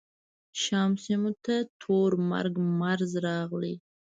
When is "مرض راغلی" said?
2.81-3.73